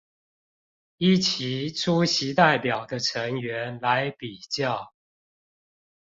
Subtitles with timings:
[0.97, 4.95] 依其出席代表的成員來比較